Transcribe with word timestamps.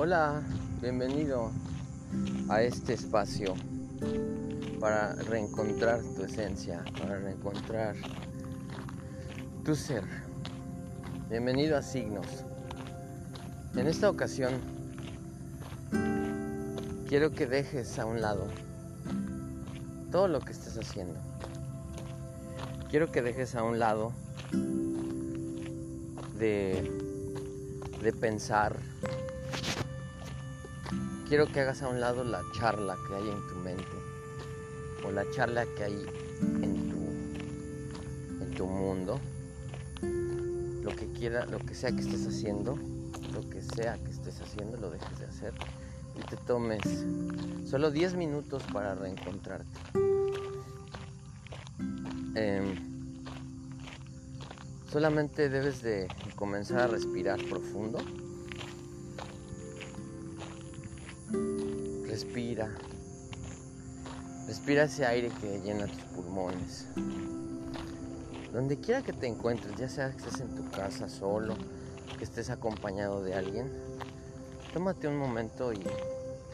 Hola, 0.00 0.44
bienvenido 0.80 1.50
a 2.48 2.62
este 2.62 2.92
espacio 2.92 3.54
para 4.78 5.14
reencontrar 5.14 6.00
tu 6.14 6.22
esencia, 6.22 6.84
para 7.00 7.18
reencontrar 7.18 7.96
tu 9.64 9.74
ser. 9.74 10.04
Bienvenido 11.28 11.76
a 11.76 11.82
Signos. 11.82 12.28
En 13.74 13.88
esta 13.88 14.08
ocasión 14.08 14.52
quiero 17.08 17.32
que 17.32 17.48
dejes 17.48 17.98
a 17.98 18.06
un 18.06 18.20
lado 18.20 18.46
todo 20.12 20.28
lo 20.28 20.38
que 20.38 20.52
estés 20.52 20.78
haciendo. 20.78 21.18
Quiero 22.88 23.10
que 23.10 23.20
dejes 23.20 23.56
a 23.56 23.64
un 23.64 23.80
lado 23.80 24.12
de, 26.38 26.88
de 28.00 28.12
pensar. 28.12 28.76
Quiero 31.28 31.46
que 31.46 31.60
hagas 31.60 31.82
a 31.82 31.88
un 31.88 32.00
lado 32.00 32.24
la 32.24 32.42
charla 32.54 32.96
que 33.06 33.14
hay 33.14 33.28
en 33.28 33.46
tu 33.48 33.54
mente 33.56 33.84
o 35.04 35.10
la 35.10 35.30
charla 35.30 35.66
que 35.76 35.84
hay 35.84 36.06
en 36.62 36.88
tu, 36.88 38.44
en 38.44 38.54
tu 38.56 38.66
mundo. 38.66 39.20
Lo 40.82 40.96
que 40.96 41.06
quiera, 41.12 41.44
lo 41.44 41.58
que 41.58 41.74
sea 41.74 41.92
que 41.92 42.00
estés 42.00 42.26
haciendo, 42.26 42.78
lo 43.34 43.46
que 43.50 43.60
sea 43.60 43.98
que 43.98 44.10
estés 44.10 44.40
haciendo, 44.40 44.78
lo 44.78 44.88
dejes 44.88 45.18
de 45.18 45.26
hacer 45.26 45.52
y 46.16 46.22
te 46.22 46.38
tomes 46.38 46.80
solo 47.68 47.90
10 47.90 48.14
minutos 48.14 48.62
para 48.72 48.94
reencontrarte. 48.94 49.66
Em, 52.36 52.74
solamente 54.90 55.50
debes 55.50 55.82
de 55.82 56.08
comenzar 56.36 56.80
a 56.80 56.86
respirar 56.86 57.38
profundo. 57.50 57.98
Respira. 62.18 62.68
Respira 64.48 64.82
ese 64.82 65.06
aire 65.06 65.30
que 65.40 65.60
llena 65.60 65.86
tus 65.86 66.02
pulmones. 66.16 66.86
Donde 68.52 68.76
quiera 68.80 69.02
que 69.02 69.12
te 69.12 69.28
encuentres, 69.28 69.76
ya 69.76 69.88
sea 69.88 70.10
que 70.10 70.16
estés 70.16 70.40
en 70.40 70.52
tu 70.56 70.68
casa 70.72 71.08
solo, 71.08 71.54
que 72.18 72.24
estés 72.24 72.50
acompañado 72.50 73.22
de 73.22 73.34
alguien, 73.34 73.70
tómate 74.74 75.06
un 75.06 75.16
momento 75.16 75.72
y, 75.72 75.78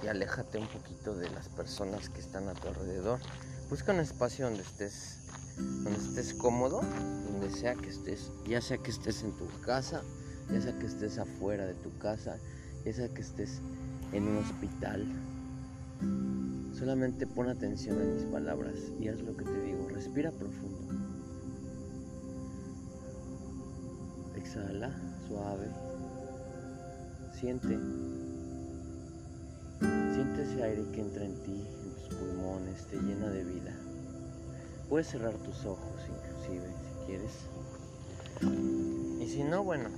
y 0.03 0.07
aléjate 0.07 0.59
un 0.59 0.67
poquito 0.67 1.17
de 1.17 1.31
las 1.31 1.49
personas 1.49 2.11
que 2.11 2.21
están 2.21 2.47
a 2.51 2.53
tu 2.53 2.69
alrededor. 2.69 3.19
Busca 3.71 3.95
un 3.95 4.01
espacio 4.01 4.45
donde 4.45 4.65
estés 4.65 5.21
donde 5.57 5.99
estés 5.99 6.35
cómodo, 6.35 6.83
donde 7.31 7.51
sea 7.51 7.75
que 7.75 7.89
estés, 7.89 8.31
ya 8.47 8.61
sea 8.61 8.77
que 8.77 8.91
estés 8.91 9.23
en 9.23 9.33
tu 9.33 9.49
casa, 9.63 10.03
ya 10.53 10.61
sea 10.61 10.79
que 10.79 10.85
estés 10.85 11.17
afuera 11.17 11.65
de 11.65 11.75
tu 11.75 11.97
casa, 11.97 12.37
ya 12.85 12.93
sea 12.93 13.09
que 13.09 13.23
estés 13.23 13.63
en 14.13 14.29
un 14.29 14.37
hospital. 14.39 15.07
Solamente 16.73 17.27
pon 17.27 17.49
atención 17.49 18.01
a 18.01 18.05
mis 18.05 18.25
palabras 18.25 18.75
y 19.01 19.09
haz 19.09 19.21
lo 19.23 19.37
que 19.37 19.45
te 19.45 19.63
digo. 19.63 19.89
Respira 19.89 20.31
profundo. 20.33 20.93
Exhala, 24.37 24.91
suave. 25.29 25.69
Siente. 27.33 27.79
Siente 29.81 30.43
ese 30.43 30.63
aire 30.63 30.85
que 30.93 31.01
entra 31.01 31.25
en 31.25 31.35
ti, 31.43 31.65
en 31.85 31.95
tus 31.95 32.17
pulmones, 32.17 32.87
te 32.87 32.97
llena 32.97 33.31
de 33.31 33.45
vida. 33.45 33.75
Puedes 34.89 35.07
cerrar 35.09 35.35
tus 35.39 35.65
ojos 35.65 36.01
inclusive 36.09 36.69
si 36.69 37.07
quieres. 37.07 37.47
Y 39.21 39.27
si 39.29 39.43
no, 39.43 39.65
bueno, 39.65 39.89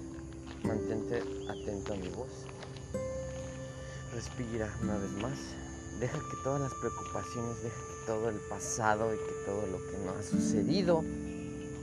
mantente 0.63 1.23
atento 1.49 1.95
a 1.95 1.97
mi 1.97 2.09
voz. 2.11 2.45
Respira 4.15 4.69
una 4.83 4.97
vez 4.99 5.11
más. 5.23 5.66
Deja 6.01 6.19
que 6.19 6.37
todas 6.45 6.61
las 6.61 6.75
preocupaciones, 6.75 7.63
deja 7.63 7.77
que 7.77 8.07
todo 8.07 8.29
el 8.29 8.37
pasado 8.49 9.15
y 9.15 9.19
que 9.19 9.33
todo 9.47 9.67
lo 9.67 9.79
que 9.79 9.99
no 10.05 10.13
ha 10.13 10.23
sucedido 10.23 11.03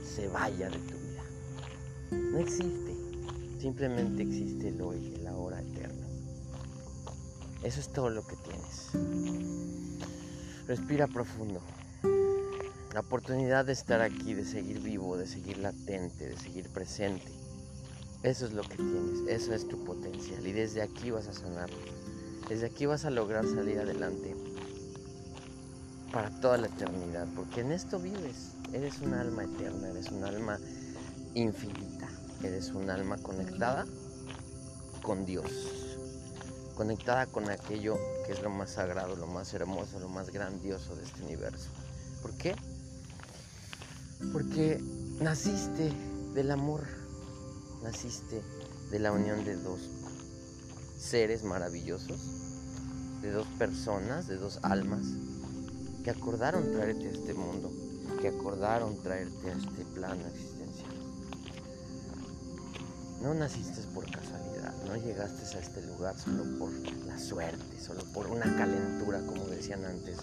se 0.04 0.28
vaya 0.28 0.70
de 0.70 0.78
tu 0.78 0.96
vida. 0.98 1.24
No 2.10 2.38
existe. 2.38 2.94
Simplemente 3.60 4.22
existe 4.22 4.68
el 4.68 4.80
hoy, 4.80 5.14
el 5.14 5.26
ahora 5.26 5.60
eterno. 5.60 6.06
Eso 7.62 7.80
es 7.80 7.92
todo 7.92 8.10
lo 8.10 8.26
que 8.26 8.36
tienes. 8.36 8.90
Respira 10.66 11.06
profundo 11.06 11.60
la 12.94 13.00
oportunidad 13.00 13.64
de 13.64 13.72
estar 13.72 14.00
aquí, 14.00 14.34
de 14.34 14.44
seguir 14.44 14.78
vivo, 14.78 15.16
de 15.16 15.26
seguir 15.26 15.58
latente, 15.58 16.28
de 16.28 16.36
seguir 16.36 16.68
presente. 16.68 17.32
Eso 18.22 18.46
es 18.46 18.52
lo 18.52 18.62
que 18.62 18.76
tienes, 18.76 19.28
eso 19.28 19.52
es 19.52 19.66
tu 19.66 19.84
potencial 19.84 20.46
y 20.46 20.52
desde 20.52 20.80
aquí 20.80 21.10
vas 21.10 21.26
a 21.26 21.32
sanar. 21.32 21.68
Desde 22.48 22.66
aquí 22.66 22.84
vas 22.84 23.06
a 23.06 23.10
lograr 23.10 23.46
salir 23.46 23.78
adelante 23.78 24.36
para 26.12 26.28
toda 26.40 26.58
la 26.58 26.66
eternidad, 26.66 27.26
porque 27.34 27.62
en 27.62 27.72
esto 27.72 27.98
vives. 27.98 28.52
Eres 28.72 29.00
un 29.00 29.14
alma 29.14 29.44
eterna, 29.44 29.88
eres 29.88 30.10
un 30.10 30.24
alma 30.24 30.58
infinita, 31.34 32.08
eres 32.42 32.70
un 32.70 32.90
alma 32.90 33.16
conectada 33.16 33.86
con 35.02 35.24
Dios, 35.24 35.50
conectada 36.74 37.26
con 37.26 37.48
aquello 37.48 37.96
que 38.26 38.32
es 38.32 38.42
lo 38.42 38.50
más 38.50 38.72
sagrado, 38.72 39.16
lo 39.16 39.26
más 39.26 39.54
hermoso, 39.54 39.98
lo 39.98 40.08
más 40.08 40.30
grandioso 40.30 40.94
de 40.96 41.04
este 41.04 41.22
universo. 41.22 41.70
¿Por 42.20 42.36
qué? 42.36 42.54
Porque 44.32 44.80
naciste 45.20 45.92
del 46.34 46.50
amor, 46.50 46.82
naciste 47.82 48.42
de 48.90 48.98
la 48.98 49.12
unión 49.12 49.44
de 49.44 49.56
dos 49.56 49.93
seres 51.04 51.44
maravillosos, 51.44 52.18
de 53.20 53.30
dos 53.30 53.46
personas, 53.58 54.26
de 54.26 54.36
dos 54.36 54.58
almas, 54.62 55.02
que 56.02 56.10
acordaron 56.10 56.72
traerte 56.72 57.08
a 57.08 57.10
este 57.10 57.34
mundo, 57.34 57.70
que 58.20 58.28
acordaron 58.28 58.96
traerte 59.02 59.50
a 59.50 59.52
este 59.52 59.84
plano 59.94 60.26
existencial. 60.26 60.94
No 63.22 63.34
naciste 63.34 63.82
por 63.94 64.10
casualidad, 64.10 64.74
no 64.86 64.96
llegaste 64.96 65.56
a 65.56 65.60
este 65.60 65.82
lugar 65.86 66.18
solo 66.18 66.58
por 66.58 66.72
la 67.06 67.18
suerte, 67.18 67.80
solo 67.80 68.02
por 68.12 68.26
una 68.26 68.44
calentura, 68.56 69.20
como 69.26 69.44
decían 69.46 69.84
antes 69.84 70.18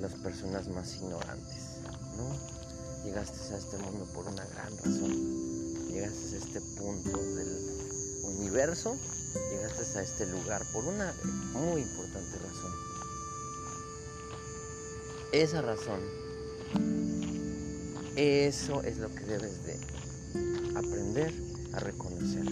las 0.00 0.12
personas 0.14 0.68
más 0.68 0.94
ignorantes. 0.96 1.78
¿no? 2.18 3.04
Llegaste 3.04 3.54
a 3.54 3.58
este 3.58 3.78
mundo 3.78 4.06
por 4.14 4.28
una 4.28 4.44
gran 4.44 4.76
razón. 4.76 5.88
Llegaste 5.88 6.36
a 6.36 6.38
este 6.38 6.60
punto 6.78 7.18
del 7.34 7.83
universo, 8.24 8.96
llegaste 9.50 9.98
a 9.98 10.02
este 10.02 10.26
lugar 10.26 10.62
por 10.72 10.84
una 10.84 11.12
muy 11.52 11.82
importante 11.82 12.38
razón. 12.38 12.72
Esa 15.32 15.62
razón, 15.62 16.00
eso 18.16 18.82
es 18.82 18.98
lo 18.98 19.12
que 19.14 19.24
debes 19.24 19.64
de 19.64 20.78
aprender 20.78 21.32
a 21.72 21.80
reconocer. 21.80 22.46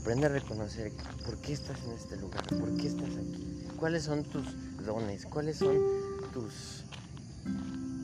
Aprende 0.00 0.26
a 0.26 0.28
reconocer 0.28 0.92
por 1.24 1.38
qué 1.38 1.54
estás 1.54 1.82
en 1.84 1.92
este 1.92 2.16
lugar, 2.16 2.46
por 2.48 2.76
qué 2.76 2.88
estás 2.88 3.10
aquí, 3.16 3.66
cuáles 3.78 4.04
son 4.04 4.24
tus 4.24 4.44
dones, 4.84 5.24
cuáles 5.26 5.56
son 5.56 5.78
tus 6.32 6.84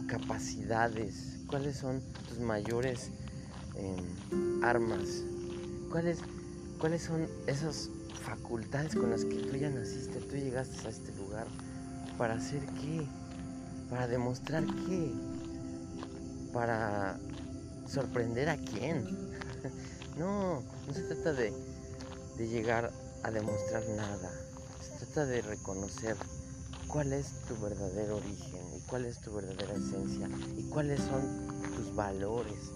capacidades, 0.07 1.39
cuáles 1.47 1.77
son 1.77 2.03
tus 2.29 2.39
mayores 2.39 3.11
em, 3.77 4.63
armas, 4.63 5.23
cuáles, 5.95 6.19
cuáles 6.81 7.03
son 7.03 7.29
esas 7.47 7.89
facultades 8.25 8.97
con 8.97 9.11
las 9.11 9.25
que 9.25 9.37
tú 9.37 9.57
ya 9.57 9.71
naciste, 9.71 10.19
tú 10.19 10.35
llegaste 10.35 10.89
a 10.89 10.91
este 10.91 11.15
lugar 11.15 11.47
para 12.19 12.35
hacer 12.35 12.67
qué, 12.81 13.07
para 13.89 14.09
demostrar 14.09 14.65
qué, 14.67 15.13
para 16.53 17.17
sorprender 17.87 18.49
a 18.49 18.57
quién. 18.57 19.05
no, 20.19 20.65
no 20.85 20.93
se 20.93 21.03
trata 21.03 21.33
de, 21.33 21.53
de 22.39 22.49
llegar 22.49 22.91
a 23.23 23.31
demostrar 23.31 23.89
nada, 23.91 24.33
se 24.81 25.07
trata 25.07 25.27
de 25.27 25.43
reconocer 25.43 26.17
cuál 26.89 27.13
es 27.13 27.41
tu 27.47 27.57
verdadero 27.63 28.17
origen 28.17 28.67
y 28.77 28.81
cuál 28.89 29.05
es 29.05 29.21
tu 29.21 29.33
verdadera 29.33 29.75
esencia 29.75 30.29
y 30.57 30.65
cuáles 30.71 30.99
son 30.99 31.47
tus 31.77 31.95
valores 31.95 32.73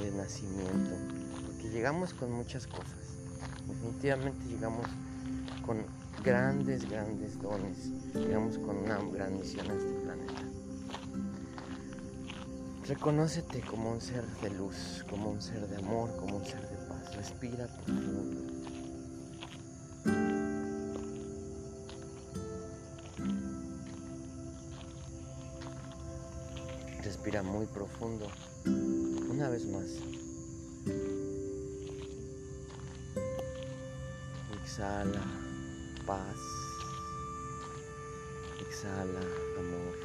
de 0.00 0.10
nacimiento. 0.10 1.21
Llegamos 1.70 2.12
con 2.14 2.32
muchas 2.32 2.66
cosas. 2.66 2.96
Definitivamente 3.66 4.44
llegamos 4.48 4.86
con 5.64 5.84
grandes, 6.22 6.88
grandes 6.88 7.40
dones. 7.40 7.90
Llegamos 8.14 8.58
con 8.58 8.76
una 8.76 8.98
gran 9.12 9.38
misión 9.38 9.70
a 9.70 9.74
este 9.74 9.92
planeta. 9.92 10.42
Reconócete 12.86 13.60
como 13.60 13.92
un 13.92 14.00
ser 14.00 14.26
de 14.42 14.50
luz, 14.50 15.04
como 15.08 15.30
un 15.30 15.40
ser 15.40 15.68
de 15.68 15.76
amor, 15.76 16.14
como 16.16 16.38
un 16.38 16.44
ser 16.44 16.60
de 16.68 16.76
paz. 16.88 17.16
Respira 17.16 17.66
profundo. 17.84 18.52
Respira 27.02 27.42
muy 27.42 27.66
profundo. 27.66 28.26
Una 29.30 29.48
vez 29.48 29.66
más. 29.66 31.21
Exhala 34.72 35.20
paz. 36.06 36.40
Exhala 38.58 39.20
amor. 39.58 39.96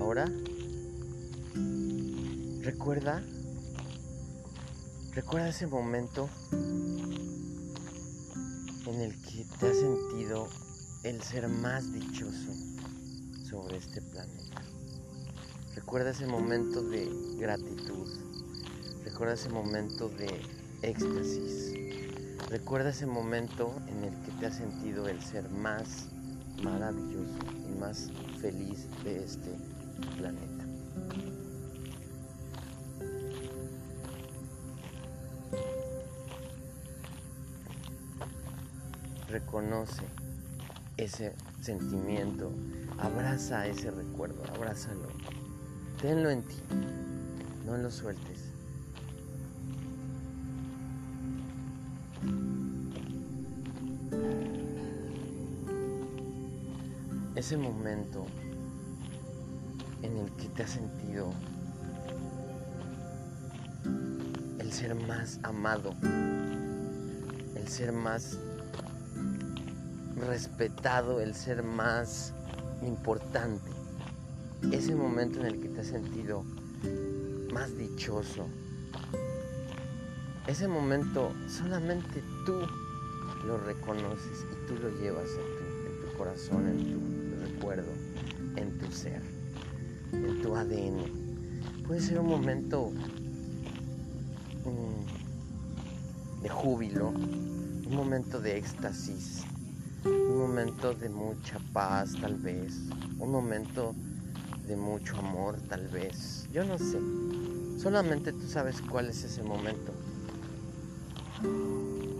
Ahora 0.00 0.24
recuerda 2.60 3.22
recuerda 5.14 5.48
ese 5.48 5.68
momento 5.68 6.28
en 8.86 9.00
el 9.02 9.22
que 9.22 9.46
te 9.60 9.68
has 9.68 9.76
sentido 9.76 10.48
el 11.04 11.22
ser 11.22 11.46
más 11.46 11.92
dichoso 11.92 12.52
sobre 13.48 13.76
este 13.76 14.02
planeta. 14.02 14.64
Recuerda 15.76 16.10
ese 16.10 16.26
momento 16.26 16.82
de 16.82 17.08
gratitud. 17.38 18.25
Recuerda 19.16 19.32
ese 19.32 19.48
momento 19.48 20.10
de 20.10 20.42
éxtasis. 20.82 21.72
Recuerda 22.50 22.90
ese 22.90 23.06
momento 23.06 23.74
en 23.86 24.04
el 24.04 24.12
que 24.20 24.30
te 24.32 24.44
has 24.44 24.56
sentido 24.56 25.08
el 25.08 25.22
ser 25.22 25.48
más 25.48 26.08
maravilloso 26.62 27.38
y 27.66 27.78
más 27.78 28.10
feliz 28.42 28.86
de 29.04 29.24
este 29.24 29.56
planeta. 30.18 30.66
Reconoce 39.30 40.04
ese 40.98 41.32
sentimiento, 41.62 42.52
abraza 42.98 43.66
ese 43.66 43.90
recuerdo, 43.90 44.42
abrázalo, 44.54 45.08
tenlo 46.02 46.28
en 46.28 46.42
ti, 46.42 46.56
no 47.64 47.78
lo 47.78 47.90
sueltes. 47.90 48.35
Ese 57.36 57.58
momento 57.58 58.24
en 60.02 60.16
el 60.16 60.32
que 60.32 60.48
te 60.48 60.62
has 60.62 60.70
sentido 60.70 61.32
el 64.58 64.72
ser 64.72 64.94
más 64.94 65.38
amado, 65.42 65.94
el 67.54 67.68
ser 67.68 67.92
más 67.92 68.38
respetado, 70.16 71.20
el 71.20 71.34
ser 71.34 71.62
más 71.62 72.32
importante. 72.82 73.70
Ese 74.72 74.94
momento 74.94 75.38
en 75.40 75.46
el 75.46 75.60
que 75.60 75.68
te 75.68 75.82
has 75.82 75.88
sentido 75.88 76.42
más 77.52 77.76
dichoso. 77.76 78.46
Ese 80.46 80.68
momento 80.68 81.32
solamente 81.48 82.22
tú 82.46 82.60
lo 83.46 83.58
reconoces 83.58 84.46
y 84.52 84.66
tú 84.66 84.74
lo 84.76 84.90
llevas 85.00 85.28
en 85.28 86.10
tu, 86.10 86.16
corazón, 86.16 86.66
en 86.68 86.92
tu 86.92 87.05
en 88.56 88.78
tu 88.78 88.90
ser, 88.92 89.22
en 90.12 90.42
tu 90.42 90.54
ADN. 90.54 91.84
Puede 91.86 92.00
ser 92.00 92.18
un 92.20 92.28
momento 92.28 92.90
mm, 94.64 96.42
de 96.42 96.48
júbilo, 96.48 97.08
un 97.08 97.94
momento 97.94 98.40
de 98.40 98.56
éxtasis, 98.56 99.44
un 100.04 100.38
momento 100.38 100.94
de 100.94 101.08
mucha 101.08 101.58
paz 101.72 102.14
tal 102.20 102.34
vez, 102.36 102.74
un 103.18 103.30
momento 103.30 103.94
de 104.66 104.76
mucho 104.76 105.16
amor 105.18 105.56
tal 105.68 105.88
vez, 105.88 106.48
yo 106.52 106.64
no 106.64 106.78
sé, 106.78 106.98
solamente 107.78 108.32
tú 108.32 108.46
sabes 108.48 108.82
cuál 108.82 109.08
es 109.08 109.24
ese 109.24 109.42
momento. 109.42 109.92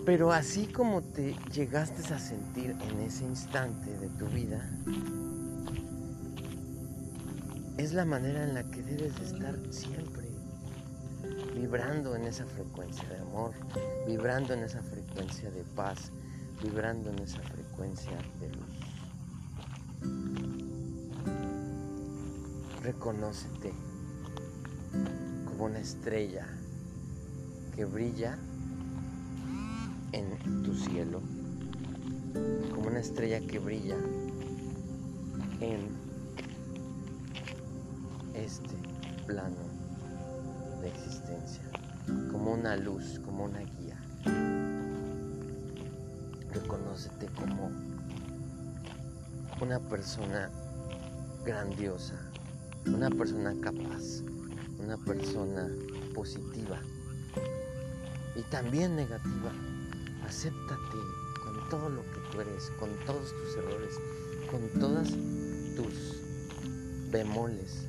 Pero 0.04 0.30
así 0.30 0.66
como 0.66 1.02
te 1.02 1.34
llegaste 1.52 2.14
a 2.14 2.18
sentir 2.20 2.76
en 2.88 3.00
ese 3.00 3.24
instante 3.24 3.90
de 3.98 4.08
tu 4.10 4.26
vida, 4.26 4.70
es 7.78 7.92
la 7.92 8.06
manera 8.06 8.42
en 8.42 8.54
la 8.54 8.64
que 8.70 8.82
debes 8.82 9.18
de 9.18 9.26
estar 9.26 9.58
siempre, 9.70 10.30
vibrando 11.54 12.16
en 12.16 12.24
esa 12.24 12.46
frecuencia 12.46 13.06
de 13.08 13.18
amor, 13.18 13.52
vibrando 14.06 14.54
en 14.54 14.60
esa 14.60 14.82
frecuencia 14.82 15.50
de 15.50 15.62
paz, 15.62 16.10
vibrando 16.62 17.10
en 17.10 17.18
esa 17.18 17.42
frecuencia 17.42 18.16
de 18.40 18.48
luz. 18.48 18.76
Reconócete 22.82 23.74
como 25.44 25.66
una 25.66 25.78
estrella 25.78 26.46
que 27.74 27.84
brilla 27.84 28.38
en 30.12 30.62
tu 30.62 30.74
cielo, 30.74 31.20
como 32.74 32.88
una 32.88 33.00
estrella 33.00 33.40
que 33.40 33.58
brilla 33.58 33.96
en 35.60 36.05
este 38.36 38.76
plano 39.26 39.56
de 40.80 40.88
existencia, 40.88 41.62
como 42.30 42.52
una 42.52 42.76
luz, 42.76 43.20
como 43.24 43.44
una 43.44 43.60
guía 43.60 43.98
reconócete 46.60 47.26
como 47.38 47.70
una 49.60 49.78
persona 49.78 50.50
grandiosa, 51.44 52.18
una 52.86 53.10
persona 53.10 53.54
capaz, 53.60 54.22
una 54.78 54.96
persona 54.96 55.68
positiva 56.14 56.80
y 58.34 58.42
también 58.50 58.96
negativa. 58.96 59.52
Acéptate 60.24 60.98
con 61.44 61.68
todo 61.68 61.88
lo 61.88 62.02
que 62.02 62.20
tú 62.32 62.40
eres, 62.40 62.70
con 62.80 62.90
todos 63.04 63.32
tus 63.32 63.56
errores, 63.58 63.94
con 64.50 64.80
todas 64.80 65.10
tus 65.76 66.20
bemoles. 67.10 67.86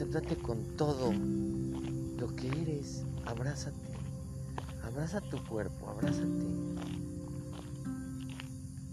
Acéptate 0.00 0.34
con 0.34 0.64
todo 0.78 1.12
lo 1.12 2.34
que 2.34 2.48
eres. 2.62 3.04
Abrázate. 3.26 3.92
Abraza 4.82 5.20
tu 5.20 5.44
cuerpo, 5.44 5.90
abrázate. 5.90 6.46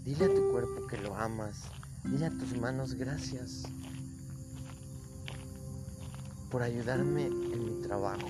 Dile 0.04 0.24
a 0.26 0.34
tu 0.34 0.50
cuerpo 0.50 0.86
que 0.86 0.98
lo 0.98 1.16
amas. 1.16 1.62
Dile 2.04 2.26
a 2.26 2.30
tus 2.30 2.54
manos 2.58 2.92
gracias 2.92 3.62
por 6.50 6.60
ayudarme 6.60 7.28
en 7.28 7.64
mi 7.64 7.80
trabajo, 7.80 8.28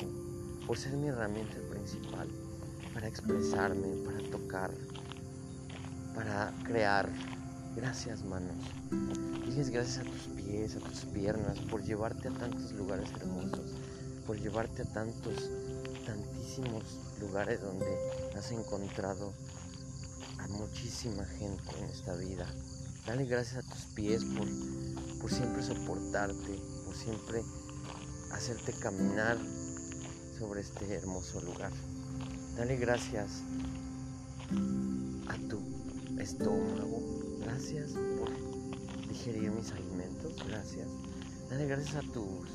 por 0.64 0.78
ser 0.78 0.96
mi 0.96 1.08
herramienta 1.08 1.56
principal 1.68 2.28
para 2.94 3.08
expresarme, 3.08 3.88
para 4.04 4.20
tocar, 4.30 4.70
para 6.14 6.54
crear. 6.62 7.10
Gracias 7.80 8.24
manos. 8.24 8.56
Diles 9.46 9.70
gracias 9.70 9.98
a 9.98 10.02
tus 10.02 10.34
pies, 10.34 10.74
a 10.74 10.80
tus 10.80 11.04
piernas, 11.12 11.60
por 11.70 11.80
llevarte 11.80 12.26
a 12.26 12.32
tantos 12.32 12.72
lugares 12.72 13.08
hermosos, 13.20 13.70
por 14.26 14.36
llevarte 14.36 14.82
a 14.82 14.84
tantos, 14.86 15.48
tantísimos 16.04 16.82
lugares 17.20 17.60
donde 17.60 17.86
has 18.36 18.50
encontrado 18.50 19.32
muchísima 20.48 21.24
gente 21.24 21.78
en 21.78 21.84
esta 21.84 22.16
vida. 22.16 22.52
Dale 23.06 23.26
gracias 23.26 23.64
a 23.64 23.70
tus 23.72 23.84
pies 23.94 24.24
por, 24.24 24.48
por 25.20 25.30
siempre 25.30 25.62
soportarte, 25.62 26.58
por 26.84 26.96
siempre 26.96 27.44
hacerte 28.32 28.72
caminar 28.72 29.38
sobre 30.36 30.62
este 30.62 30.94
hermoso 30.94 31.40
lugar. 31.42 31.70
Dale 32.56 32.76
gracias 32.76 33.44
a 35.28 35.36
tu 35.48 35.60
estómago. 36.18 37.17
Gracias 37.58 37.90
por 38.16 38.30
digerir 39.08 39.50
mis 39.50 39.72
alimentos. 39.72 40.32
Gracias. 40.46 40.86
Dale 41.50 41.66
gracias 41.66 41.96
a 41.96 42.12
tus 42.12 42.48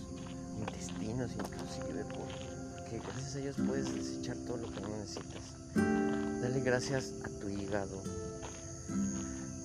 intestinos 0.57 1.29
inclusive 1.33 2.05
porque 2.05 3.01
gracias 3.05 3.35
a 3.35 3.39
ellos 3.39 3.57
puedes 3.67 3.93
desechar 3.93 4.37
todo 4.47 4.55
lo 4.55 4.71
que 4.71 4.79
no 4.79 4.87
necesitas. 4.95 5.57
Dale 5.75 6.61
gracias 6.61 7.15
a 7.25 7.39
tu 7.41 7.49
hígado, 7.49 8.01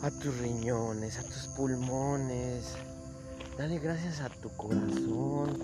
a 0.02 0.10
tus 0.10 0.36
riñones, 0.38 1.20
a 1.20 1.22
tus 1.22 1.46
pulmones. 1.56 2.74
Dale 3.56 3.78
gracias 3.78 4.20
a 4.20 4.30
tu 4.30 4.48
corazón 4.56 5.56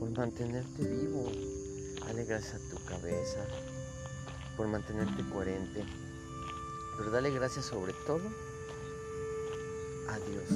por 0.00 0.08
mantenerte 0.08 0.88
vivo. 0.88 1.30
Dale 2.06 2.24
gracias 2.24 2.54
a 2.54 2.70
tu 2.70 2.82
cabeza 2.86 3.44
por 4.56 4.68
mantenerte 4.68 5.22
coherente. 5.28 5.84
Pero 6.96 7.10
dale 7.10 7.30
gracias 7.30 7.66
sobre 7.66 7.92
todo 8.06 8.47
a 10.08 10.18
Dios, 10.18 10.48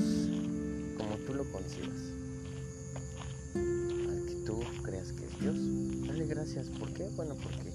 como 0.97 1.17
tú 1.27 1.35
lo 1.35 1.45
concibas. 1.53 1.99
Al 3.55 4.25
que 4.27 4.43
tú 4.47 4.61
creas 4.83 5.13
que 5.13 5.27
es 5.27 5.39
Dios, 5.41 5.57
dale 6.07 6.27
gracias. 6.27 6.69
¿Por 6.69 6.93
qué? 6.93 7.09
Bueno, 7.17 7.35
porque 7.43 7.73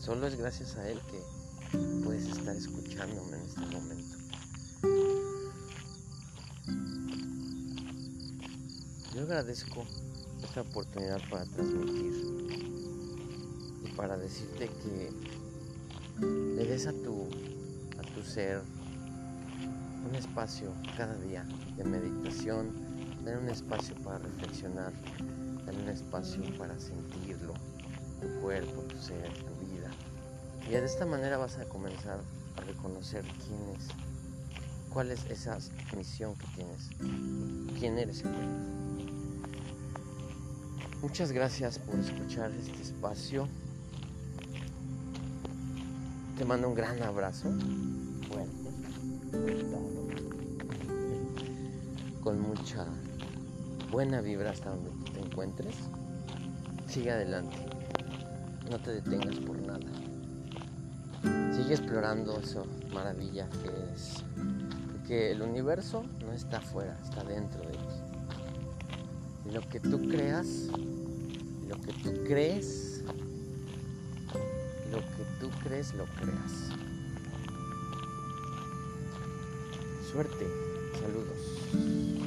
solo 0.00 0.26
es 0.26 0.36
gracias 0.36 0.76
a 0.76 0.88
Él 0.88 0.98
que 1.10 1.22
puedes 2.04 2.26
estar 2.26 2.56
escuchándome 2.56 3.36
en 3.36 3.42
este 3.42 3.60
momento. 3.60 4.16
Yo 9.14 9.22
agradezco 9.22 9.84
esta 10.42 10.62
oportunidad 10.62 11.20
para 11.28 11.44
transmitir 11.44 12.12
y 13.84 13.88
para 13.96 14.16
decirte 14.16 14.68
que 14.68 15.10
le 16.20 16.64
des 16.64 16.86
a 16.86 16.92
tu, 16.92 17.28
a 17.98 18.02
tu 18.14 18.22
ser 18.22 18.62
un 20.06 20.14
espacio 20.14 20.72
cada 20.96 21.14
día 21.16 21.44
de 21.76 21.84
meditación, 21.84 22.72
dar 23.24 23.38
un 23.38 23.48
espacio 23.48 23.94
para 23.96 24.18
reflexionar, 24.18 24.92
dar 25.66 25.74
un 25.74 25.88
espacio 25.88 26.42
para 26.56 26.78
sentirlo, 26.78 27.54
tu 28.20 28.40
cuerpo, 28.40 28.82
tu 28.82 28.98
ser, 28.98 29.32
tu 29.32 29.66
vida. 29.66 29.90
Y 30.66 30.72
de 30.72 30.84
esta 30.84 31.06
manera 31.06 31.36
vas 31.36 31.58
a 31.58 31.64
comenzar 31.64 32.20
a 32.56 32.60
reconocer 32.62 33.24
quién 33.46 33.60
es, 33.76 33.88
cuál 34.92 35.10
es 35.10 35.24
esa 35.26 35.58
misión 35.96 36.34
que 36.36 36.46
tienes, 36.54 36.90
quién 37.78 37.98
eres 37.98 38.24
en 38.24 38.78
Muchas 41.00 41.30
gracias 41.30 41.78
por 41.78 41.96
escuchar 42.00 42.50
este 42.50 42.82
espacio. 42.82 43.46
Te 46.36 46.44
mando 46.44 46.68
un 46.68 46.74
gran 46.74 47.00
abrazo, 47.02 47.48
con 52.28 52.42
mucha 52.42 52.84
buena 53.90 54.20
vibra 54.20 54.50
hasta 54.50 54.68
donde 54.68 54.90
te 55.12 55.18
encuentres. 55.18 55.74
Sigue 56.86 57.10
adelante, 57.10 57.56
no 58.70 58.78
te 58.78 59.00
detengas 59.00 59.36
por 59.36 59.58
nada. 59.62 59.80
Sigue 61.54 61.72
explorando 61.72 62.38
esa 62.38 62.64
maravilla 62.92 63.48
que 63.48 63.94
es. 63.94 64.22
Porque 64.92 65.30
el 65.30 65.40
universo 65.40 66.04
no 66.20 66.34
está 66.34 66.58
afuera, 66.58 66.98
está 67.02 67.24
dentro 67.24 67.62
de 67.62 67.72
ti 67.72 69.50
lo 69.50 69.66
que 69.66 69.80
tú 69.80 70.06
creas, 70.10 70.68
lo 71.66 71.80
que 71.80 71.94
tú 72.02 72.12
crees, 72.26 73.04
lo 74.90 74.98
que 74.98 75.24
tú 75.40 75.48
crees, 75.64 75.94
lo 75.94 76.04
creas. 76.04 76.76
Suerte, 80.12 80.46
saludos. 81.00 82.17